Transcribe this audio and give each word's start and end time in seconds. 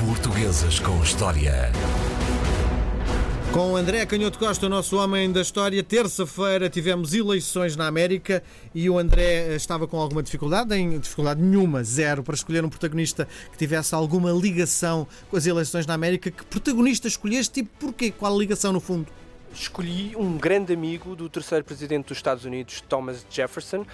Portuguesas 0.00 0.78
com 0.78 1.02
História. 1.02 1.72
Com 3.52 3.76
André 3.76 4.06
Canhoto 4.06 4.38
Costa, 4.38 4.66
o 4.66 4.68
nosso 4.68 4.96
homem 4.96 5.32
da 5.32 5.40
história, 5.40 5.82
terça-feira 5.82 6.70
tivemos 6.70 7.14
eleições 7.14 7.74
na 7.74 7.88
América 7.88 8.40
e 8.72 8.88
o 8.88 8.96
André 8.96 9.56
estava 9.56 9.88
com 9.88 9.98
alguma 9.98 10.22
dificuldade, 10.22 10.72
em 10.76 11.00
dificuldade 11.00 11.42
nenhuma, 11.42 11.82
zero, 11.82 12.22
para 12.22 12.36
escolher 12.36 12.64
um 12.64 12.68
protagonista 12.68 13.26
que 13.50 13.58
tivesse 13.58 13.92
alguma 13.92 14.30
ligação 14.30 15.04
com 15.28 15.36
as 15.36 15.46
eleições 15.46 15.84
na 15.84 15.94
América. 15.94 16.30
Que 16.30 16.44
protagonista 16.44 17.08
escolheste 17.08 17.60
e 17.60 17.62
porquê? 17.64 18.12
Qual 18.12 18.32
a 18.32 18.38
ligação 18.38 18.72
no 18.72 18.80
fundo? 18.80 19.08
Escolhi 19.52 20.14
um 20.16 20.36
grande 20.36 20.72
amigo 20.72 21.16
do 21.16 21.28
terceiro 21.28 21.64
presidente 21.64 22.08
dos 22.08 22.18
Estados 22.18 22.44
Unidos, 22.44 22.80
Thomas 22.82 23.24
Jefferson. 23.28 23.82
Uh, 23.82 23.86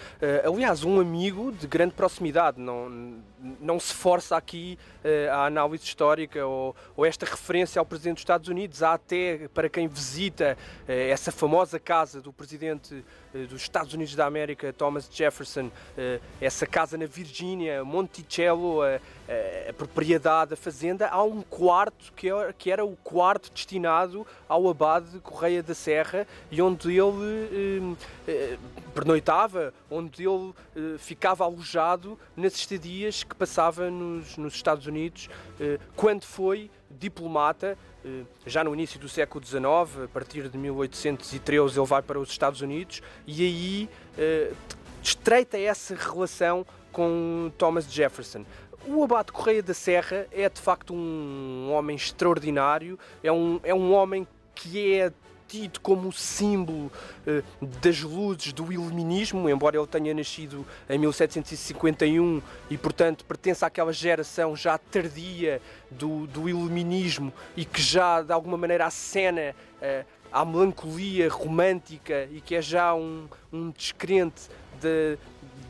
aliás, 0.52 0.84
um 0.84 1.00
amigo 1.00 1.52
de 1.52 1.66
grande 1.66 1.94
proximidade. 1.94 2.60
Não, 2.60 3.18
não 3.60 3.78
se 3.78 3.94
força 3.94 4.36
aqui 4.36 4.78
uh, 5.04 5.32
a 5.32 5.46
análise 5.46 5.84
histórica 5.84 6.44
ou, 6.46 6.74
ou, 6.96 7.04
esta 7.04 7.26
referência 7.26 7.78
ao 7.78 7.86
presidente 7.86 8.16
dos 8.16 8.22
Estados 8.22 8.48
Unidos. 8.48 8.82
Há 8.82 8.94
até, 8.94 9.48
para 9.48 9.68
quem 9.68 9.86
visita 9.88 10.56
uh, 10.58 10.90
essa 10.90 11.30
famosa 11.32 11.78
casa 11.78 12.20
do 12.20 12.32
presidente 12.32 13.04
dos 13.48 13.62
Estados 13.62 13.92
Unidos 13.92 14.14
da 14.14 14.26
América, 14.26 14.72
Thomas 14.72 15.08
Jefferson, 15.10 15.68
essa 16.40 16.68
casa 16.68 16.96
na 16.96 17.04
Virgínia, 17.04 17.84
Monticello, 17.84 18.80
a, 18.80 19.00
a, 19.70 19.72
propriedade, 19.72 20.54
a 20.54 20.56
fazenda, 20.56 21.08
há 21.08 21.20
um 21.24 21.42
quarto 21.42 22.12
que 22.12 22.30
é, 22.30 22.54
que 22.56 22.70
era 22.70 22.84
o 22.84 22.96
quarto 22.96 23.50
destinado 23.50 24.24
ao 24.48 24.68
abade 24.68 25.18
Correia 25.44 25.62
da 25.62 25.74
Serra 25.74 26.26
e 26.50 26.62
onde 26.62 26.98
ele 26.98 27.96
eh, 28.26 28.56
pernoitava, 28.94 29.74
onde 29.90 30.26
ele 30.26 30.54
eh, 30.74 30.96
ficava 30.96 31.44
alojado 31.44 32.18
nas 32.34 32.54
estadias 32.54 33.22
que 33.22 33.34
passava 33.34 33.90
nos, 33.90 34.38
nos 34.38 34.54
Estados 34.54 34.86
Unidos 34.86 35.28
eh, 35.60 35.78
quando 35.94 36.24
foi 36.24 36.70
diplomata, 36.90 37.76
eh, 38.02 38.22
já 38.46 38.64
no 38.64 38.72
início 38.72 38.98
do 38.98 39.06
século 39.06 39.44
XIX, 39.44 40.04
a 40.04 40.08
partir 40.10 40.48
de 40.48 40.56
1813 40.56 41.78
ele 41.78 41.86
vai 41.86 42.00
para 42.00 42.18
os 42.18 42.30
Estados 42.30 42.62
Unidos 42.62 43.02
e 43.26 43.42
aí 43.42 43.88
eh, 44.16 44.50
estreita 45.02 45.58
essa 45.58 45.94
relação 45.94 46.64
com 46.90 47.52
Thomas 47.58 47.84
Jefferson. 47.84 48.46
O 48.86 49.04
Abate 49.04 49.30
Correia 49.30 49.62
da 49.62 49.74
Serra 49.74 50.26
é 50.32 50.48
de 50.48 50.60
facto 50.60 50.94
um 50.94 51.70
homem 51.70 51.96
extraordinário, 51.96 52.98
é 53.22 53.30
um, 53.30 53.60
é 53.62 53.74
um 53.74 53.92
homem 53.92 54.26
que 54.54 54.94
é 54.94 55.12
tido 55.48 55.80
como 55.80 56.12
símbolo 56.12 56.90
uh, 57.26 57.66
das 57.80 58.00
luzes 58.00 58.52
do 58.52 58.72
iluminismo, 58.72 59.48
embora 59.48 59.76
ele 59.76 59.86
tenha 59.86 60.14
nascido 60.14 60.66
em 60.88 60.98
1751 60.98 62.42
e, 62.70 62.78
portanto, 62.78 63.24
pertence 63.24 63.64
àquela 63.64 63.92
geração 63.92 64.56
já 64.56 64.76
tardia 64.78 65.60
do, 65.90 66.26
do 66.26 66.48
iluminismo 66.48 67.32
e 67.56 67.64
que 67.64 67.80
já, 67.80 68.22
de 68.22 68.32
alguma 68.32 68.56
maneira, 68.56 68.86
acena 68.86 69.54
uh, 69.80 70.04
à 70.32 70.44
melancolia 70.44 71.28
romântica 71.30 72.28
e 72.32 72.40
que 72.40 72.56
é 72.56 72.62
já 72.62 72.94
um, 72.94 73.28
um 73.52 73.70
descrente 73.70 74.48
de, 74.80 75.16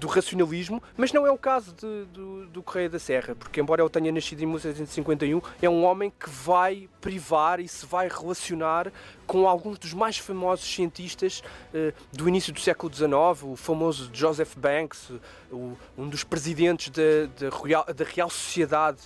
do 0.05 0.09
racionalismo, 0.09 0.83
mas 0.99 1.15
não 1.15 1.27
é 1.27 1.31
o 1.31 1.39
caso 1.39 1.73
de, 1.73 2.05
do, 2.13 2.47
do 2.47 2.63
Correia 2.63 2.91
da 2.91 2.99
Serra, 2.99 3.35
porque 3.35 3.59
embora 3.59 3.81
ele 3.83 3.89
tenha 3.89 4.13
nascido 4.13 4.43
em 4.43 4.47
1751, 4.47 5.41
é 5.63 5.69
um 5.69 5.83
homem 5.83 6.11
que 6.11 6.29
vai 6.29 6.91
privar 7.01 7.59
e 7.59 7.67
se 7.67 7.87
vai 7.87 8.07
relacionar 8.07 8.93
com 9.27 9.49
alguns 9.49 9.79
dos 9.79 9.95
mais 9.95 10.19
famosos 10.19 10.67
cientistas 10.67 11.43
uh, 11.73 11.95
do 12.13 12.29
início 12.29 12.53
do 12.53 12.61
século 12.61 12.93
XIX, 12.93 13.11
o 13.45 13.57
famoso 13.57 14.11
Joseph 14.13 14.55
Banks, 14.57 15.11
o, 15.51 15.73
um 15.97 16.07
dos 16.07 16.23
presidentes 16.23 16.91
da, 16.91 17.49
Real, 17.65 17.87
da 17.87 18.05
Real 18.05 18.29
Sociedade 18.29 18.99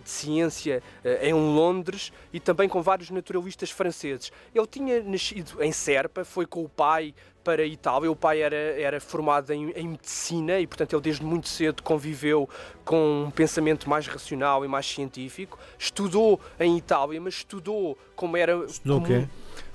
de 0.00 0.08
Ciência 0.08 0.82
uh, 1.04 1.24
em 1.24 1.32
Londres 1.32 2.12
e 2.32 2.40
também 2.40 2.68
com 2.68 2.82
vários 2.82 3.10
naturalistas 3.10 3.70
franceses. 3.70 4.32
Ele 4.54 4.66
tinha 4.66 5.02
nascido 5.02 5.62
em 5.62 5.72
Serpa, 5.72 6.24
foi 6.24 6.46
com 6.46 6.62
o 6.64 6.68
pai 6.68 7.14
para 7.46 7.62
a 7.62 7.66
Itália. 7.66 8.10
O 8.10 8.16
pai 8.16 8.42
era, 8.42 8.56
era 8.56 9.00
formado 9.00 9.52
em, 9.52 9.70
em, 9.70 9.88
medicina 9.88 10.58
e, 10.58 10.66
portanto, 10.66 10.94
ele 10.94 11.02
desde 11.02 11.24
muito 11.24 11.48
cedo 11.48 11.80
conviveu 11.80 12.48
com 12.84 13.26
um 13.26 13.30
pensamento 13.30 13.88
mais 13.88 14.08
racional 14.08 14.64
e 14.64 14.68
mais 14.68 14.84
científico. 14.84 15.56
Estudou 15.78 16.40
em 16.58 16.76
Itália, 16.76 17.20
mas 17.20 17.34
estudou 17.34 17.96
como 18.16 18.36
era. 18.36 18.64
Estudou 18.64 18.98
o 18.98 19.04
quê? 19.04 19.28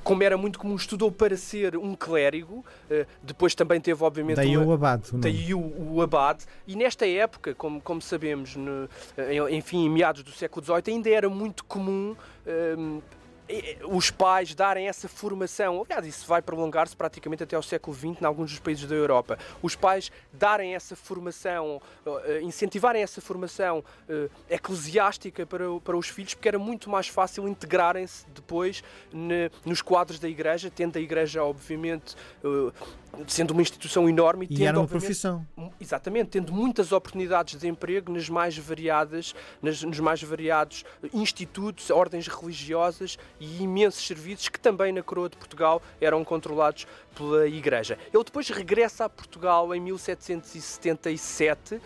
Como 0.03 0.23
era 0.23 0.37
muito 0.37 0.59
comum, 0.59 0.75
estudou 0.75 1.11
para 1.11 1.37
ser 1.37 1.77
um 1.77 1.95
clérigo, 1.95 2.65
uh, 2.89 3.05
depois 3.21 3.55
também 3.55 3.79
teve, 3.79 4.03
obviamente. 4.03 4.37
Daí 4.37 4.57
o, 4.57 4.67
o 4.67 4.73
abade. 4.73 5.09
Daí 5.13 5.53
o, 5.53 5.93
o, 5.93 6.01
abade. 6.01 6.45
E 6.67 6.75
nesta 6.75 7.07
época, 7.07 7.53
como, 7.55 7.81
como 7.81 8.01
sabemos, 8.01 8.55
no, 8.55 8.89
enfim, 9.49 9.85
em 9.85 9.89
meados 9.89 10.23
do 10.23 10.31
século 10.31 10.65
XVIII, 10.65 10.95
ainda 10.95 11.09
era 11.09 11.29
muito 11.29 11.63
comum. 11.65 12.15
Uh, 12.45 13.01
os 13.85 14.09
pais 14.11 14.53
darem 14.53 14.87
essa 14.87 15.07
formação, 15.07 15.85
aliás, 15.85 16.05
isso 16.05 16.27
vai 16.27 16.41
prolongar-se 16.41 16.95
praticamente 16.95 17.43
até 17.43 17.55
ao 17.55 17.63
século 17.63 17.95
XX 17.95 18.21
em 18.21 18.25
alguns 18.25 18.51
dos 18.51 18.59
países 18.59 18.87
da 18.87 18.95
Europa. 18.95 19.37
Os 19.61 19.75
pais 19.75 20.11
darem 20.31 20.75
essa 20.75 20.95
formação, 20.95 21.81
eh, 22.25 22.41
incentivarem 22.41 23.01
essa 23.01 23.21
formação 23.21 23.83
eh, 24.07 24.29
eclesiástica 24.49 25.45
para, 25.45 25.65
para 25.83 25.97
os 25.97 26.07
filhos, 26.07 26.33
porque 26.33 26.47
era 26.47 26.59
muito 26.59 26.89
mais 26.89 27.07
fácil 27.07 27.47
integrarem-se 27.47 28.25
depois 28.29 28.83
nos 29.65 29.81
quadros 29.81 30.19
da 30.19 30.29
igreja, 30.29 30.71
tendo 30.73 30.97
a 30.97 31.01
igreja, 31.01 31.43
obviamente, 31.43 32.15
eh, 32.43 32.71
sendo 33.27 33.51
uma 33.51 33.61
instituição 33.61 34.09
enorme 34.09 34.47
e, 34.49 34.55
tendo, 34.55 34.67
era 34.67 34.79
uma 34.79 34.87
profissão. 34.87 35.45
Exatamente, 35.79 36.29
tendo 36.29 36.53
muitas 36.53 36.91
oportunidades 36.91 37.59
de 37.59 37.67
emprego 37.67 38.11
nas 38.11 38.29
mais 38.29 38.57
variadas, 38.57 39.35
nas, 39.61 39.83
nos 39.83 39.99
mais 39.99 40.21
variados 40.21 40.83
institutos, 41.13 41.89
ordens 41.89 42.27
religiosas 42.27 43.17
e 43.39 43.63
imensos 43.63 44.05
serviços 44.05 44.49
que 44.49 44.59
também 44.59 44.91
na 44.91 45.03
coroa 45.03 45.29
de 45.29 45.37
Portugal 45.37 45.81
eram 45.99 46.23
controlados 46.23 46.87
pela 47.15 47.47
Igreja. 47.47 47.97
Ele 48.13 48.23
depois 48.23 48.49
regressa 48.49 49.05
a 49.05 49.09
Portugal 49.09 49.73
em 49.75 49.81
1777, 49.81 51.81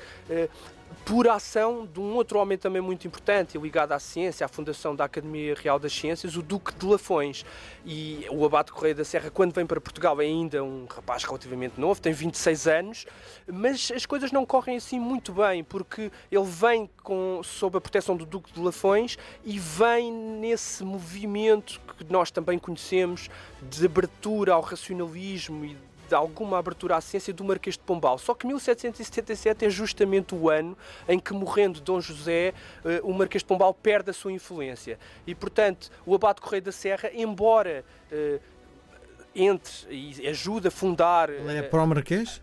por 1.03 1.27
ação 1.27 1.85
de 1.85 1.99
um 1.99 2.13
outro 2.15 2.39
homem 2.39 2.57
também 2.57 2.81
muito 2.81 3.07
importante, 3.07 3.57
ligado 3.57 3.91
à 3.91 3.99
ciência, 3.99 4.45
à 4.45 4.47
fundação 4.47 4.95
da 4.95 5.05
Academia 5.05 5.55
Real 5.55 5.77
das 5.77 5.93
Ciências, 5.93 6.35
o 6.35 6.41
Duque 6.41 6.73
de 6.73 6.85
Lafões. 6.85 7.45
E 7.85 8.25
o 8.31 8.45
Abate 8.45 8.71
Correia 8.71 8.95
da 8.95 9.03
Serra, 9.03 9.29
quando 9.29 9.53
vem 9.53 9.65
para 9.65 9.79
Portugal, 9.81 10.19
é 10.21 10.25
ainda 10.25 10.63
um 10.63 10.85
rapaz 10.85 11.23
relativamente 11.23 11.79
novo, 11.79 12.01
tem 12.01 12.13
26 12.13 12.67
anos, 12.67 13.05
mas 13.47 13.91
as 13.93 14.05
coisas 14.05 14.31
não 14.31 14.45
correm 14.45 14.77
assim 14.77 14.99
muito 14.99 15.33
bem, 15.33 15.63
porque 15.63 16.11
ele 16.31 16.45
vem 16.45 16.89
com, 17.03 17.41
sob 17.43 17.77
a 17.77 17.81
proteção 17.81 18.15
do 18.15 18.25
Duque 18.25 18.51
de 18.51 18.59
Lafões 18.59 19.17
e 19.43 19.59
vem 19.59 20.11
nesse 20.11 20.83
movimento 20.83 21.79
que 21.97 22.05
nós 22.11 22.31
também 22.31 22.57
conhecemos 22.57 23.29
de 23.61 23.85
abertura 23.85 24.53
ao 24.53 24.61
racionalismo 24.61 25.65
e 25.65 25.77
alguma 26.13 26.57
abertura 26.59 26.97
à 26.97 27.01
ciência 27.01 27.33
do 27.33 27.43
Marquês 27.43 27.75
de 27.75 27.83
Pombal. 27.83 28.17
Só 28.17 28.33
que 28.33 28.45
1777 28.45 29.65
é 29.65 29.69
justamente 29.69 30.35
o 30.35 30.49
ano 30.49 30.77
em 31.07 31.19
que, 31.19 31.33
morrendo 31.33 31.81
Dom 31.81 32.01
José, 32.01 32.53
eh, 32.83 33.01
o 33.03 33.13
Marquês 33.13 33.41
de 33.41 33.47
Pombal 33.47 33.73
perde 33.73 34.11
a 34.11 34.13
sua 34.13 34.31
influência. 34.31 34.99
E, 35.25 35.33
portanto, 35.33 35.89
o 36.05 36.13
Abate 36.13 36.41
Correio 36.41 36.63
da 36.63 36.71
Serra, 36.71 37.09
embora 37.13 37.83
uh, 38.11 38.39
entre 39.35 39.73
e 39.89 40.27
ajude 40.27 40.67
a 40.69 40.71
fundar. 40.71 41.29
Ele 41.29 41.57
é 41.57 41.61
para 41.61 41.83
o 41.83 41.87
Marquês? 41.87 42.41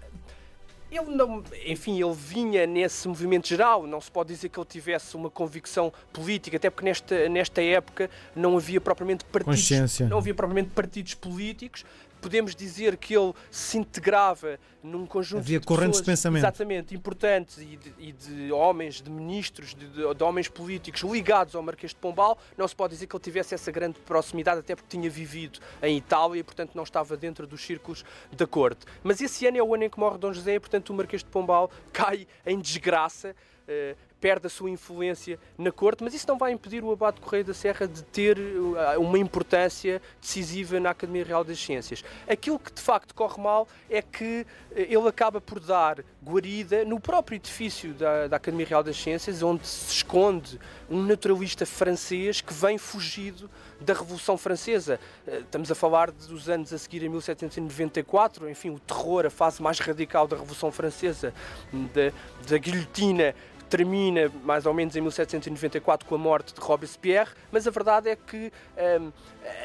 Ele 0.91 1.17
não, 1.17 1.43
enfim, 1.65 2.03
ele 2.03 2.15
vinha 2.15 2.67
nesse 2.67 3.09
movimento 3.09 3.49
geral, 3.49 3.87
não 3.87 3.99
se 3.99 4.11
pode 4.11 4.29
dizer 4.29 4.51
que 4.51 4.61
ele 4.61 4.67
tivesse 4.67 5.17
uma 5.17 5.31
convicção 5.31 5.91
política, 6.13 6.59
até 6.59 6.69
porque 6.69 6.85
nesta, 6.85 7.29
nesta 7.31 7.63
época 7.63 8.11
não 8.37 8.59
havia 8.59 8.79
propriamente 8.79 9.25
partidos, 9.25 10.01
não 10.01 10.19
havia 10.19 10.35
propriamente 10.35 10.69
partidos 10.69 11.15
políticos, 11.15 11.87
podemos 12.23 12.55
dizer 12.55 12.97
que 12.97 13.15
ele 13.15 13.35
se 13.51 13.77
integrava 13.77 14.59
num 14.83 15.05
conjunto 15.07 15.41
Havia 15.41 15.61
de 15.61 15.67
correntes 15.67 16.01
pessoas, 16.01 16.19
de 16.19 16.23
pensamento 16.23 16.41
exatamente 16.41 16.95
importantes 16.95 17.59
e 17.59 17.77
de, 17.77 17.95
e 17.99 18.13
de 18.13 18.53
homens, 18.53 19.03
de 19.03 19.11
ministros, 19.11 19.75
de, 19.75 19.87
de, 19.89 20.15
de, 20.15 20.25
homens 20.25 20.49
políticos 20.49 21.03
ligados 21.03 21.55
ao 21.55 21.63
Marquês 21.63 21.91
de 21.91 21.97
Pombal. 21.97 22.39
Não 22.57 22.67
se 22.67 22.75
pode 22.75 22.95
dizer 22.95 23.07
que 23.07 23.15
ele 23.15 23.23
tivesse 23.23 23.55
essa 23.55 23.71
grande 23.71 23.99
proximidade, 24.01 24.61
até 24.61 24.75
porque 24.75 24.97
tinha 24.97 25.11
vivido 25.11 25.61
em 25.83 25.97
Itália 25.97 26.41
e, 26.41 26.43
portanto, 26.43 26.73
não 26.75 26.85
estava 26.85 27.17
dentro 27.17 27.47
dos 27.47 27.61
círculos 27.61 28.05
da 28.33 28.47
corte. 28.47 28.87
Mas 29.03 29.21
esse 29.21 29.47
ano 29.47 29.59
é 29.59 29.63
o 29.63 29.75
ano 29.75 29.85
em 29.85 29.91
que 29.91 29.99
morre 29.99 30.19
Dom 30.19 30.33
José 30.33 30.55
e, 30.55 30.61
portanto, 30.61 30.91
o 30.91 30.95
Marquês 30.95 31.23
de 31.23 31.29
Pombal 31.29 31.71
cai 31.93 32.27
em 32.47 32.59
desgraça. 32.59 33.35
Perde 34.23 34.47
a 34.47 34.49
sua 34.49 34.71
influência 34.71 35.37
na 35.59 35.73
corte, 35.73 36.05
mas 36.05 36.15
isso 36.15 36.29
não 36.29 36.39
vai 36.39 36.53
impedir 36.53 36.85
o 36.85 36.93
Abade 36.93 37.21
Correia 37.21 37.43
da 37.43 37.53
Serra 37.53 37.89
de 37.89 38.05
ter 38.05 38.39
uh, 38.39 39.01
uma 39.01 39.19
importância 39.19 40.01
decisiva 40.21 40.79
na 40.79 40.91
Academia 40.91 41.25
Real 41.25 41.43
das 41.43 41.59
Ciências. 41.59 42.05
Aquilo 42.29 42.57
que 42.57 42.73
de 42.73 42.81
facto 42.81 43.17
corre 43.17 43.43
mal 43.43 43.67
é 43.91 44.01
que 44.01 44.47
uh, 44.71 44.75
ele 44.77 45.09
acaba 45.09 45.41
por 45.41 45.59
dar 45.59 46.05
guarida 46.25 46.85
no 46.85 47.01
próprio 47.01 47.35
edifício 47.35 47.93
da, 47.95 48.29
da 48.29 48.37
Academia 48.37 48.65
Real 48.65 48.85
das 48.85 48.97
Ciências, 48.97 49.43
onde 49.43 49.67
se 49.67 49.93
esconde 49.93 50.61
um 50.89 51.03
naturalista 51.03 51.67
francês 51.67 52.41
que 52.41 52.55
vem 52.55 52.79
fugido 52.79 53.51
da 53.81 53.93
Revolução 53.93 54.39
Francesa. 54.39 55.01
Uh, 55.27 55.41
estamos 55.41 55.69
a 55.69 55.75
falar 55.75 56.13
dos 56.13 56.49
anos 56.49 56.73
a 56.73 56.79
seguir, 56.79 57.03
em 57.03 57.09
1794, 57.09 58.49
enfim, 58.49 58.71
o 58.71 58.79
terror, 58.79 59.27
a 59.27 59.31
fase 59.31 59.61
mais 59.61 59.81
radical 59.81 60.29
da 60.29 60.37
Revolução 60.37 60.71
Francesa, 60.71 61.35
da, 61.73 62.13
da 62.49 62.59
guilhotina 62.59 63.35
termina 63.73 64.31
mais 64.45 64.67
ou 64.67 64.75
menos 64.75 64.95
em 64.95 65.01
1794 65.01 66.07
com 66.07 66.15
a 66.15 66.19
morte 66.19 66.53
de 66.53 66.61
Robespierre, 66.61 67.31
mas 67.51 67.67
a 67.67 67.71
verdade 67.71 68.11
é 68.11 68.17
que 68.17 68.53
um, 69.01 69.11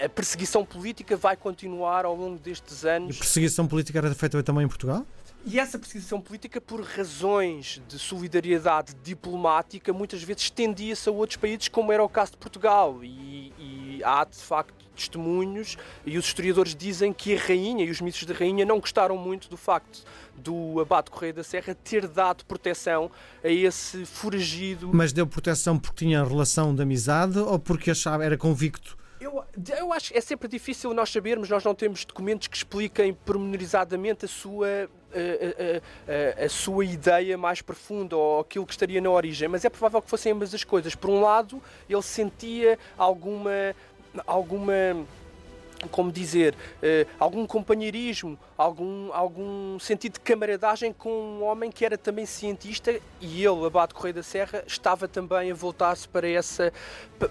a 0.06 0.08
perseguição 0.08 0.64
política 0.64 1.18
vai 1.18 1.36
continuar 1.36 2.06
ao 2.06 2.16
longo 2.16 2.40
destes 2.40 2.86
anos. 2.86 3.18
A 3.18 3.20
perseguição 3.20 3.68
política 3.68 4.00
era 4.00 4.16
feita 4.16 4.42
também 4.42 4.64
em 4.64 4.68
Portugal? 4.70 5.06
E 5.46 5.60
essa 5.60 5.78
perseguição 5.78 6.22
política, 6.22 6.60
por 6.62 6.82
razões 6.82 7.82
de 7.88 8.00
solidariedade 8.00 8.96
diplomática, 9.04 9.92
muitas 9.92 10.24
vezes 10.24 10.44
estendia-se 10.44 11.08
a 11.10 11.12
outros 11.12 11.38
países, 11.38 11.68
como 11.68 11.92
era 11.92 12.04
o 12.04 12.10
caso 12.10 12.32
de 12.32 12.38
Portugal. 12.38 13.04
E, 13.04 13.54
e, 13.60 14.02
há, 14.06 14.24
de 14.24 14.38
facto, 14.38 14.77
testemunhos, 14.98 15.78
e 16.06 16.18
os 16.18 16.26
historiadores 16.26 16.76
dizem 16.76 17.14
que 17.14 17.36
a 17.36 17.40
rainha 17.40 17.86
e 17.86 17.90
os 17.90 18.02
ministros 18.02 18.28
da 18.28 18.34
rainha 18.34 18.66
não 18.66 18.80
gostaram 18.80 19.18
muito 19.18 19.50
do 19.50 19.58
facto 19.58 20.04
do 20.36 20.80
abate 20.80 21.10
Correia 21.10 21.34
da 21.34 21.44
Serra 21.44 21.76
ter 21.76 22.08
dado 22.08 22.46
proteção 22.46 23.10
a 23.44 23.50
esse 23.50 24.06
foragido. 24.06 24.90
Mas 24.94 25.12
deu 25.14 25.26
proteção 25.26 25.78
porque 25.80 26.06
tinha 26.06 26.24
relação 26.24 26.74
de 26.76 26.82
amizade 26.82 27.40
ou 27.40 27.58
porque 27.58 27.92
achava, 27.92 28.24
era 28.24 28.38
convicto? 28.38 28.98
Eu, 29.20 29.44
eu 29.76 29.92
acho 29.92 30.12
que 30.12 30.18
é 30.18 30.22
sempre 30.22 30.48
difícil 30.48 30.94
nós 30.94 31.10
sabermos, 31.10 31.50
nós 31.50 31.64
não 31.64 31.74
temos 31.74 32.06
documentos 32.06 32.48
que 32.48 32.56
expliquem 32.56 33.14
pormenorizadamente 33.14 34.26
a 34.26 34.28
sua, 34.28 34.68
a, 34.68 36.40
a, 36.40 36.42
a, 36.42 36.46
a, 36.46 36.50
sua 36.50 36.86
ideia 36.86 37.36
mais 37.36 37.60
profunda 37.60 38.16
ou 38.16 38.42
aquilo 38.42 38.66
que 38.66 38.74
estaria 38.74 39.02
na 39.02 39.10
origem, 39.10 39.48
mas 39.48 39.66
é 39.66 39.70
provável 39.70 40.04
que 40.04 40.10
fossem 40.10 40.32
ambas 40.32 40.54
as 40.54 40.64
coisas. 40.64 40.94
Por 40.94 41.10
um 41.10 41.20
lado, 41.20 41.62
ele 41.90 42.02
sentia 42.04 42.78
alguma 42.96 43.76
alguma 44.26 45.06
como 45.92 46.12
dizer, 46.12 46.56
uh, 46.56 47.08
algum 47.20 47.46
companheirismo, 47.46 48.38
algum, 48.58 49.14
algum 49.14 49.78
sentido 49.80 50.14
de 50.14 50.20
camaradagem 50.22 50.92
com 50.92 51.10
um 51.10 51.44
homem 51.44 51.72
que 51.72 51.86
era 51.86 51.98
também 51.98 52.26
cientista 52.26 53.00
e 53.22 53.46
ele, 53.46 53.66
Abate 53.66 53.94
Correia 53.94 54.16
da 54.16 54.24
Serra, 54.24 54.64
estava 54.66 55.08
também 55.08 55.52
a 55.52 55.54
voltar-se 55.54 56.08
para 56.08 56.28
essa, 56.28 56.74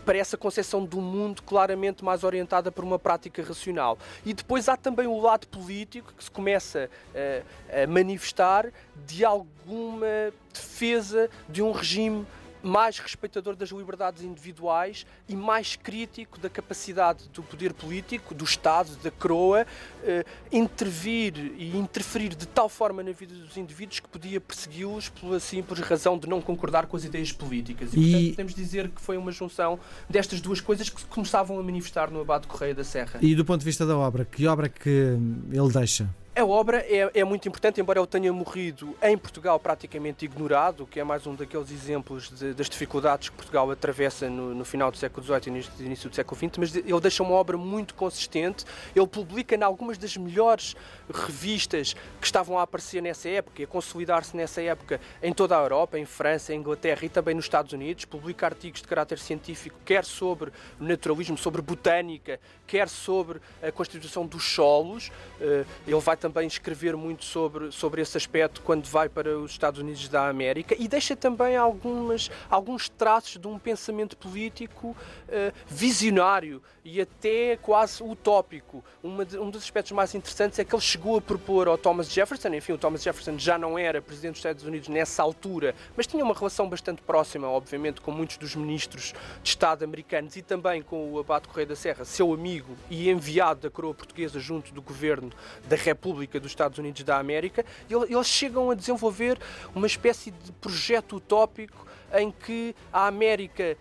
para 0.05 0.17
essa 0.17 0.37
concepção 0.37 0.85
do 0.85 1.01
mundo 1.01 1.43
claramente 1.43 2.05
mais 2.05 2.23
orientada 2.23 2.71
por 2.71 2.85
uma 2.85 2.99
prática 2.99 3.43
racional. 3.43 3.99
E 4.25 4.33
depois 4.33 4.69
há 4.69 4.77
também 4.77 5.07
o 5.07 5.21
lado 5.21 5.49
político 5.49 6.13
que 6.17 6.23
se 6.23 6.31
começa 6.31 6.89
uh, 6.89 7.83
a 7.83 7.87
manifestar 7.87 8.73
de 9.05 9.25
alguma 9.25 10.33
defesa 10.53 11.29
de 11.49 11.63
um 11.63 11.73
regime 11.73 12.25
mais 12.67 12.99
respeitador 12.99 13.55
das 13.55 13.71
liberdades 13.71 14.23
individuais 14.23 15.07
e 15.29 15.37
mais 15.37 15.77
crítico 15.77 16.39
da 16.41 16.51
capacidade 16.51 17.29
do 17.33 17.43
poder 17.43 17.73
político, 17.73 18.35
do 18.35 18.45
Estado, 18.45 18.91
da 19.03 19.11
coroa, 19.11 19.65
eh, 20.03 20.25
intervir 20.51 21.37
e 21.57 21.77
interferir 21.77 22.35
de 22.35 22.47
tal 22.47 22.69
forma 22.69 23.03
na 23.03 23.13
vida 23.13 23.35
dos 23.35 23.57
indivíduos 23.57 24.01
que 24.01 24.09
podia 24.09 24.41
persegui-los 24.41 25.09
pela 25.09 25.39
simples 25.39 25.79
razão 25.81 26.19
de 26.19 26.29
não 26.29 26.43
concordar 26.43 26.87
com 26.87 26.97
as 26.97 27.05
ideias 27.05 27.31
políticas. 27.31 27.91
E, 27.95 28.01
portanto, 28.01 28.31
podemos 28.31 28.55
dizer 28.55 28.89
que 28.89 29.01
foi 29.01 29.17
uma 29.17 29.31
junção 29.31 29.79
destas 30.11 30.41
duas 30.41 30.61
coisas 30.61 30.91
que 30.91 31.05
começavam 31.07 31.59
a 31.61 31.63
manifestar 31.63 32.11
no 32.11 32.21
Abade 32.21 32.49
Correia 32.49 32.75
da 32.75 32.85
Serra. 32.85 33.21
E 33.23 33.35
do 33.35 33.45
ponto 33.45 33.61
de 33.61 33.65
vista 33.65 33.87
da 33.87 33.97
obra, 33.97 34.25
que 34.25 34.47
obra 34.47 34.69
que 34.69 34.89
ele 34.89 35.73
deixa? 35.73 36.09
A 36.39 36.45
obra 36.45 36.85
é, 36.87 37.11
é, 37.15 37.25
muito 37.25 37.49
importante, 37.49 37.81
embora 37.81 37.99
ele 37.99 38.07
tenha 38.07 38.31
morrido 38.31 38.95
em 39.03 39.17
Portugal 39.17 39.59
praticamente 39.59 40.27
ignorado, 40.27 40.87
que 40.87 41.01
é 41.01 41.05
mais 41.05 41.27
um 41.27 41.35
daqueles 41.35 41.71
exemplos 41.71 42.29
de, 42.29 42.53
das 42.53 42.69
dificuldades 42.69 43.31
que 43.31 43.37
Portugal 43.37 43.71
atravessa 43.71 44.29
no, 44.29 44.55
no, 44.55 44.63
final 44.63 44.91
do 44.91 44.99
século 44.99 45.25
XVIII 45.25 45.41
e 45.47 45.51
no 45.51 45.87
início 45.87 46.11
do 46.11 46.15
século 46.15 46.39
XX, 46.39 46.59
mas 46.59 46.77
ele 46.77 47.01
deixa 47.01 47.23
uma 47.23 47.33
obra 47.33 47.57
muito 47.57 47.95
consistente. 47.95 48.67
Ele 48.95 49.07
publica 49.07 49.55
em 49.55 49.63
algumas 49.63 49.97
das 49.97 50.15
melhores 50.19 50.77
revistas 51.11 51.95
que 52.21 52.27
estavam 52.27 52.59
a 52.59 52.63
aparecer 52.65 53.01
nessa 53.01 53.31
época 53.31 53.63
e 53.63 53.65
a 53.65 53.67
consolidar-se 53.67 54.37
nessa 54.37 54.61
época 54.61 55.01
em 55.23 55.33
toda 55.33 55.57
a 55.59 55.63
Europa, 55.63 55.99
em 55.99 56.05
França, 56.05 56.53
em 56.53 56.59
Inglaterra 56.59 57.01
e 57.03 57.09
também 57.09 57.35
nos 57.35 57.47
Estados 57.47 57.73
Unidos. 57.73 58.05
Publica 58.05 58.45
artigos 58.45 58.83
de 58.83 58.89
caráter 58.89 59.19
científico, 59.19 59.81
quer 59.87 60.05
sobre 60.05 60.53
naturalismo, 60.79 61.39
sobre 61.39 61.63
botânica, 61.63 62.39
quer 62.67 62.91
sobre 62.91 63.41
a 63.63 63.73
constituição 63.73 64.27
dos 64.27 64.45
solos. 64.45 65.11
Eh, 65.41 65.65
ele 65.87 66.01
vai 66.01 66.15
também 66.27 66.47
escrever 66.47 66.97
muito 66.97 67.25
sobre, 67.25 67.71
sobre 67.71 68.03
esse 68.03 68.17
aspecto 68.17 68.61
quando 68.63 68.85
vai 68.87 69.09
para 69.09 69.39
os 69.39 69.53
Estados 69.53 69.81
Unidos 69.81 70.09
da 70.09 70.29
América 70.29 70.75
e 70.79 70.89
deixa 70.89 71.15
também 71.15 71.57
algumas, 71.57 72.31
alguns 72.51 72.89
traços 72.89 73.41
de 73.41 73.47
um 73.47 73.59
pensamento 73.59 74.17
político 74.17 74.89
uh, 74.89 75.53
visionário 75.69 76.61
e 76.85 77.01
até 77.01 77.57
quase 77.57 78.03
utópico. 78.03 78.85
De, 79.29 79.39
um 79.39 79.51
dos 79.51 79.63
aspectos 79.63 79.93
mais 79.93 80.15
interessantes 80.15 80.59
é 80.59 80.65
que 80.65 80.75
ele 80.75 80.83
chegou 80.83 81.19
a 81.19 81.21
propor 81.21 81.69
ao 81.69 81.79
Thomas 81.79 82.11
Jefferson, 82.11 82.49
enfim, 82.49 82.73
o 82.73 82.79
Thomas 82.79 83.03
Jefferson 83.03 83.39
já 83.39 83.57
não 83.57 83.79
era 83.79 84.03
presidente 84.03 84.33
dos 84.33 84.39
Estados 84.39 84.65
Unidos 84.65 84.89
nessa 84.89 85.23
altura, 85.23 85.75
mas 85.97 86.07
tinha 86.07 86.25
uma 86.25 86.35
relação 86.35 86.69
bastante 86.69 87.03
próxima, 87.03 87.49
obviamente, 87.49 88.01
com 88.01 88.11
muitos 88.11 88.37
dos 88.37 88.55
ministros 88.55 89.15
de 89.43 89.49
Estado 89.49 89.85
americanos 89.85 90.37
e 90.37 90.43
também 90.43 90.83
com 90.83 91.13
o 91.13 91.21
Abate 91.21 91.49
Correia 91.49 91.67
da 91.67 91.77
Serra, 91.77 92.05
seu 92.05 92.33
amigo 92.33 92.77
e 92.91 93.11
enviado 93.11 93.63
da 93.63 93.71
coroa 93.71 93.95
portuguesa 93.95 94.41
junto 94.41 94.73
do 94.73 94.83
governo 94.83 95.31
da 95.69 95.77
República 95.77 96.16
República 96.17 96.41
dos 96.41 96.51
Estados 96.51 96.79
Unidos 96.79 97.03
da 97.05 97.19
América, 97.19 97.65
eles 97.89 98.27
chegam 98.27 98.71
a 98.71 98.75
desenvolver 98.75 99.39
uma 99.75 99.87
espécie 99.87 100.31
de 100.31 100.53
projeto 100.53 101.17
utópico 101.17 101.87
em 102.15 102.31
que 102.31 102.75
a 102.93 103.07
América, 103.07 103.77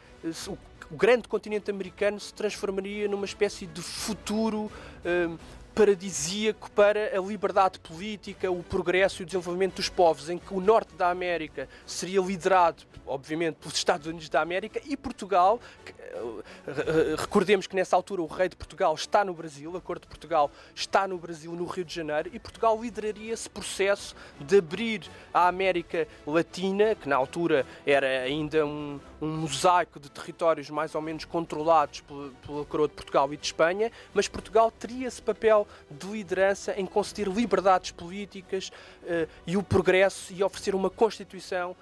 o 0.92 0.96
grande 0.96 1.28
continente 1.28 1.72
americano, 1.72 2.20
se 2.20 2.34
transformaria 2.34 3.08
numa 3.08 3.26
espécie 3.26 3.66
de 3.66 3.82
futuro 3.82 4.70
um, 5.06 5.38
paradisíaco 5.76 6.72
para 6.72 7.18
a 7.18 7.22
liberdade 7.22 7.80
política, 7.80 8.50
o 8.50 8.64
progresso 8.64 9.22
e 9.22 9.24
o 9.24 9.26
desenvolvimento 9.26 9.76
dos 9.76 9.90
povos, 9.90 10.30
em 10.30 10.38
que 10.38 10.54
o 10.54 10.62
norte 10.62 10.96
da 10.96 11.10
América 11.10 11.68
seria 11.86 12.22
liderado, 12.22 12.84
obviamente, 13.06 13.56
pelos 13.56 13.76
Estados 13.76 14.08
Unidos 14.08 14.30
da 14.30 14.42
América 14.42 14.82
e 14.86 14.96
Portugal. 14.96 15.60
Eh, 15.86 17.16
recordemos 17.18 17.68
que 17.68 17.76
nessa 17.76 17.94
altura 17.94 18.22
o 18.22 18.26
rei 18.26 18.48
de 18.48 18.56
Portugal 18.56 18.96
está 18.96 19.26
no 19.26 19.34
Brasil, 19.34 19.76
a 19.76 19.82
corte 19.82 20.04
de 20.04 20.08
Portugal 20.08 20.50
está 20.74 21.06
no 21.08 21.18
Brasil, 21.18 21.52
no 21.52 21.66
Rio 21.66 21.84
de 21.84 21.94
Janeiro, 21.94 22.30
e 22.34 22.40
Portugal 22.40 22.82
lideraria 22.82 23.34
esse 23.34 23.50
processo 23.50 24.16
de 24.40 24.58
abrir 24.58 25.04
a 25.34 25.50
América 25.50 26.08
Latina, 26.26 26.96
que 26.96 27.10
na 27.10 27.18
altura 27.18 27.66
era 27.86 28.08
ainda 28.24 28.66
um, 28.66 28.98
um 29.22 29.28
mosaico 29.28 30.00
de 30.00 30.10
territórios 30.10 30.70
mais 30.70 30.96
ou 30.96 31.02
menos 31.02 31.26
controlados 31.26 32.00
pela, 32.00 32.32
pela 32.46 32.66
coroa 32.66 32.88
de 32.88 32.94
Portugal 32.94 33.34
e 33.34 33.38
de 33.38 33.46
Espanha, 33.46 33.92
mas 34.14 34.30
Portugal 34.30 34.72
teria 34.72 35.08
esse 35.08 35.22
papel 35.22 35.65
de 35.90 36.08
liderança 36.08 36.74
em 36.80 36.86
conceder 36.86 37.28
liberdades 37.28 37.92
políticas 37.92 38.70
uh, 39.04 39.28
e 39.46 39.58
o 39.58 39.64
progresso 39.64 40.34
e 40.34 40.44
oferecer 40.44 40.76
uma 40.76 40.90
Constituição 40.90 41.72
uh, 41.72 41.76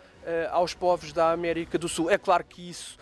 aos 0.51 0.73
povos 0.73 1.13
da 1.13 1.31
América 1.31 1.77
do 1.77 1.87
Sul. 1.87 2.09
É 2.09 2.17
claro 2.17 2.43
que 2.43 2.69
isso 2.69 2.97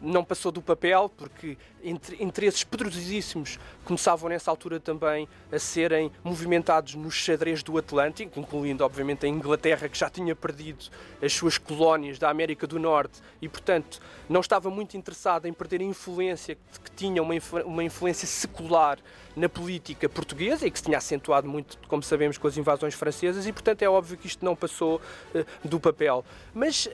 não 0.00 0.24
passou 0.24 0.52
do 0.52 0.60
papel, 0.62 1.10
porque 1.16 1.56
interesses 1.82 2.62
poderosíssimos 2.64 3.58
começavam 3.84 4.28
nessa 4.28 4.50
altura 4.50 4.78
também 4.78 5.28
a 5.50 5.58
serem 5.58 6.12
movimentados 6.22 6.94
no 6.94 7.10
xadrez 7.10 7.62
do 7.62 7.76
Atlântico, 7.78 8.38
incluindo, 8.38 8.84
obviamente, 8.84 9.26
a 9.26 9.28
Inglaterra, 9.28 9.88
que 9.88 9.98
já 9.98 10.10
tinha 10.10 10.36
perdido 10.36 10.86
as 11.22 11.32
suas 11.32 11.58
colónias 11.58 12.18
da 12.18 12.28
América 12.28 12.66
do 12.66 12.78
Norte 12.78 13.20
e, 13.40 13.48
portanto, 13.48 14.00
não 14.28 14.40
estava 14.40 14.70
muito 14.70 14.96
interessada 14.96 15.48
em 15.48 15.52
perder 15.52 15.80
a 15.80 15.84
influência 15.84 16.56
que 16.84 16.90
tinha, 16.92 17.22
uma, 17.22 17.34
uma 17.64 17.82
influência 17.82 18.26
secular 18.26 18.98
na 19.36 19.48
política 19.48 20.08
portuguesa 20.08 20.66
e 20.66 20.70
que 20.70 20.78
se 20.78 20.84
tinha 20.84 20.98
acentuado 20.98 21.48
muito, 21.48 21.78
como 21.88 22.02
sabemos, 22.02 22.36
com 22.36 22.46
as 22.46 22.56
invasões 22.56 22.94
francesas 22.94 23.46
e, 23.46 23.52
portanto, 23.52 23.82
é 23.82 23.88
óbvio 23.88 24.16
que 24.16 24.26
isto 24.26 24.44
não 24.44 24.54
passou 24.54 25.00
uh, 25.34 25.68
do 25.68 25.80
papel. 25.80 26.24
Mas 26.52 26.86
uh, 26.86 26.90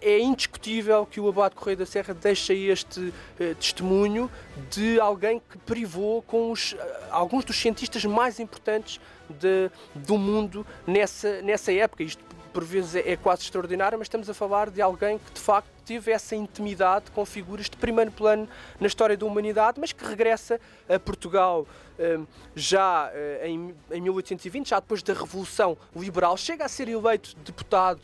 é 0.00 0.18
indiscutível 0.18 1.06
que 1.06 1.20
o 1.20 1.28
Abate 1.28 1.56
Correia 1.56 1.76
da 1.78 1.86
Serra 1.86 2.12
deixa 2.12 2.52
este 2.52 3.00
uh, 3.00 3.54
testemunho 3.54 4.30
de 4.70 5.00
alguém 5.00 5.40
que 5.40 5.58
privou 5.58 6.20
com 6.22 6.50
os, 6.50 6.76
alguns 7.10 7.44
dos 7.44 7.56
cientistas 7.56 8.04
mais 8.04 8.38
importantes 8.38 9.00
de, 9.28 9.70
do 9.94 10.18
mundo 10.18 10.66
nessa, 10.86 11.40
nessa 11.42 11.72
época. 11.72 12.02
Isto 12.02 12.22
por 12.52 12.64
vezes 12.64 12.94
é, 12.96 13.12
é 13.12 13.16
quase 13.16 13.42
extraordinário, 13.42 13.98
mas 13.98 14.06
estamos 14.06 14.28
a 14.28 14.34
falar 14.34 14.70
de 14.70 14.80
alguém 14.82 15.18
que 15.18 15.32
de 15.32 15.40
facto 15.40 15.68
teve 15.84 16.10
essa 16.10 16.36
intimidade 16.36 17.10
com 17.12 17.24
figuras 17.24 17.70
de 17.70 17.76
primeiro 17.76 18.10
plano 18.10 18.48
na 18.78 18.86
história 18.86 19.16
da 19.16 19.24
humanidade, 19.24 19.80
mas 19.80 19.92
que 19.92 20.04
regressa 20.04 20.60
a 20.88 20.98
Portugal 20.98 21.66
hum, 21.98 22.26
já 22.54 23.10
eh, 23.14 23.48
em 23.48 24.00
1820, 24.00 24.68
já 24.68 24.80
depois 24.80 25.02
da 25.02 25.14
Revolução 25.14 25.76
Liberal, 25.96 26.36
chega 26.36 26.64
a 26.64 26.68
ser 26.68 26.88
eleito 26.88 27.34
deputado 27.44 28.00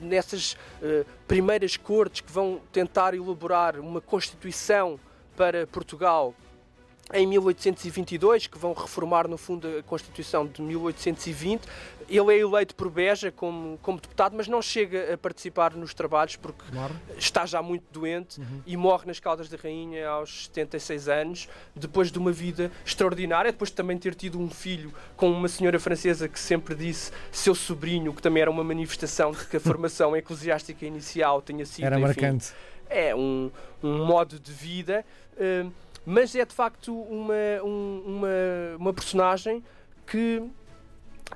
nessas 0.00 0.56
eh, 0.82 1.04
primeiras 1.26 1.76
cortes 1.76 2.20
que 2.20 2.32
vão 2.32 2.60
tentar 2.72 3.14
elaborar 3.14 3.78
uma 3.78 4.00
Constituição 4.00 4.98
para 5.36 5.66
Portugal 5.66 6.34
em 7.12 7.26
1822, 7.26 8.46
que 8.46 8.58
vão 8.58 8.72
reformar, 8.72 9.28
no 9.28 9.36
fundo, 9.36 9.68
a 9.78 9.82
Constituição 9.82 10.46
de 10.46 10.62
1820. 10.62 11.62
Ele 12.08 12.34
é 12.34 12.38
eleito 12.40 12.74
por 12.74 12.90
Beja 12.90 13.30
como, 13.32 13.78
como 13.82 13.98
deputado, 14.00 14.34
mas 14.36 14.46
não 14.48 14.60
chega 14.60 15.14
a 15.14 15.16
participar 15.18 15.74
nos 15.74 15.94
trabalhos 15.94 16.36
porque 16.36 16.62
Morre. 16.72 16.94
está 17.16 17.46
já 17.46 17.62
muito 17.62 17.84
doente 17.90 18.40
Uhum. 18.40 18.62
e 18.66 18.76
morre 18.76 19.06
nas 19.06 19.18
Caldas 19.20 19.48
da 19.48 19.56
Rainha 19.56 20.06
aos 20.08 20.44
76 20.46 21.08
anos, 21.08 21.48
depois 21.74 22.10
de 22.12 22.18
uma 22.18 22.30
vida 22.32 22.70
extraordinária, 22.84 23.50
depois 23.52 23.70
de 23.70 23.76
também 23.76 23.96
ter 23.96 24.14
tido 24.14 24.38
um 24.38 24.50
filho 24.50 24.92
com 25.16 25.30
uma 25.30 25.48
senhora 25.48 25.78
francesa 25.80 26.28
que 26.28 26.38
sempre 26.38 26.74
disse 26.74 27.10
seu 27.32 27.54
sobrinho, 27.54 28.12
que 28.12 28.20
também 28.20 28.42
era 28.42 28.50
uma 28.50 28.64
manifestação 28.64 29.32
de 29.32 29.44
que 29.46 29.56
a 29.56 29.60
formação 29.60 30.14
eclesiástica 30.16 30.84
inicial 30.84 31.40
tinha 31.40 31.64
sido 31.64 31.84
Era 31.86 31.96
enfim, 31.96 32.04
marcante. 32.06 32.52
é 32.90 33.14
um, 33.14 33.50
um 33.82 34.04
modo 34.04 34.38
de 34.38 34.52
vida, 34.52 35.04
eh, 35.38 35.64
mas 36.06 36.34
é 36.34 36.44
de 36.44 36.54
facto 36.54 36.94
uma, 37.02 37.34
um- 37.64 38.02
uma, 38.06 38.76
uma 38.78 38.92
personagem 38.92 39.62
que 40.06 40.42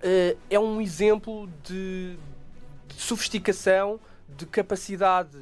eh, 0.03 0.37
é 0.51 0.59
um 0.59 0.81
exemplo 0.81 1.49
de, 1.65 2.17
de 2.89 2.95
sofisticação, 2.97 3.99
de 4.37 4.47
capacidade 4.47 5.37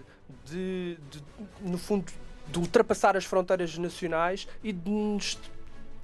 de, 0.45 0.97
de, 1.11 1.23
no 1.61 1.77
fundo, 1.79 2.13
de 2.51 2.59
ultrapassar 2.59 3.17
as 3.17 3.25
fronteiras 3.25 3.77
nacionais 3.79 4.47
e 4.63 4.73
de 4.73 4.89
nos 4.91 5.39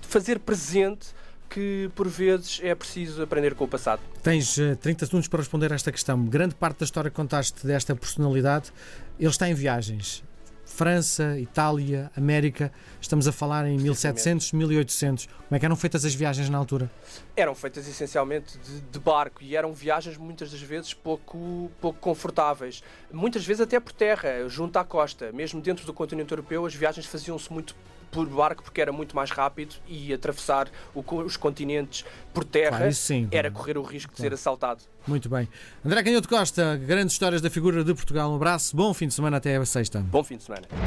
fazer 0.01 0.41
presente 0.41 1.09
que 1.49 1.91
por 1.95 2.09
vezes 2.09 2.61
é 2.63 2.75
preciso 2.75 3.23
aprender 3.23 3.55
com 3.55 3.65
o 3.65 3.69
passado. 3.69 4.01
Tens 4.23 4.59
eh, 4.59 4.75
30 4.75 5.05
segundos 5.07 5.29
para 5.29 5.39
responder 5.41 5.71
a 5.71 5.75
esta 5.75 5.93
questão. 5.93 6.25
Grande 6.25 6.55
parte 6.55 6.79
da 6.79 6.85
história 6.85 7.11
que 7.11 7.17
contaste 7.17 7.67
desta 7.67 7.95
personalidade, 7.95 8.73
ele 9.21 9.29
está 9.29 9.49
em 9.49 9.55
viagens. 9.55 10.25
França, 10.73 11.39
Itália, 11.39 12.11
América, 12.17 12.73
estamos 12.99 13.29
a 13.29 13.33
falar 13.33 13.67
em 13.67 13.77
1700, 13.79 14.53
1800. 14.53 15.27
Como 15.27 15.37
é 15.51 15.59
que 15.59 15.65
eram 15.67 15.77
feitas 15.77 16.05
as 16.05 16.15
viagens 16.15 16.49
na 16.49 16.57
altura? 16.59 16.91
eram 17.37 17.55
feitas 17.55 17.89
essencialmente 17.89 18.59
de, 18.59 18.81
de 18.81 18.99
barco 18.99 19.43
e 19.43 19.57
eram 19.57 19.73
viagens 19.73 20.17
muitas 20.17 20.51
das 20.51 20.61
vezes 20.61 20.93
pouco, 20.95 21.71
pouco 21.81 21.99
confortáveis. 21.99 22.83
Muitas 23.13 23.45
vezes 23.45 23.61
até 23.61 23.79
por 23.81 23.93
terra, 23.93 24.49
junto 24.49 24.77
à 24.79 24.85
costa. 24.85 25.31
Mesmo 25.33 25.61
dentro 25.61 25.85
do 25.87 25.93
continente 25.93 26.31
europeu, 26.33 26.65
as 26.67 26.75
viagens 26.75 27.07
faziam-se 27.07 27.53
muito 27.53 27.75
por 28.11 28.27
barco 28.27 28.63
porque 28.63 28.81
era 28.81 28.93
muito 28.93 29.17
mais 29.17 29.31
rápido 29.31 29.75
e 29.89 30.13
atravessar 30.13 30.69
o 30.95 31.03
os 31.23 31.37
continentes 31.37 32.05
por 32.35 32.45
terra 32.45 32.77
Claro, 32.77 32.93
sim. 32.93 33.27
era 33.31 33.51
correr 33.51 33.79
o 33.79 33.83
risco 33.83 34.13
de 34.13 34.21
ser 34.21 34.35
assaltado. 34.35 34.83
Muito 35.07 35.29
bem. 35.29 35.49
André 35.85 36.03
Canhoto 36.03 36.29
Costa, 36.29 36.77
grandes 36.77 37.15
histórias 37.15 37.41
da 37.41 37.49
figura 37.49 37.83
de 37.83 37.95
Portugal. 37.95 38.31
Um 38.31 38.37
abraço, 38.37 38.77
bom 38.77 38.93
fim 38.93 39.09
de 39.09 39.15
semana, 39.15 39.39
até 39.39 39.57
a 39.57 39.65
sexta. 39.65 40.01
Bom 40.01 40.23
fim 40.23 40.37
de 40.37 40.43
semana. 40.63 40.83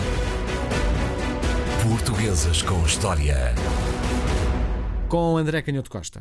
Portuguesas 1.84 2.62
com 2.62 2.84
História. 2.86 3.53
Com 5.10 5.38
André 5.38 5.62
Canhoto 5.62 5.89
Costa. 5.89 6.20